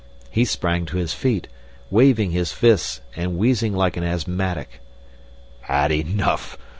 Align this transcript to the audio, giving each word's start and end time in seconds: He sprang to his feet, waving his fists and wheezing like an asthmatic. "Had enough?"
He 0.31 0.45
sprang 0.45 0.87
to 0.87 0.97
his 0.97 1.13
feet, 1.13 1.47
waving 1.91 2.31
his 2.31 2.51
fists 2.51 3.01
and 3.15 3.37
wheezing 3.37 3.75
like 3.75 3.95
an 3.97 4.03
asthmatic. 4.03 4.81
"Had 5.59 5.91
enough?" 5.91 6.57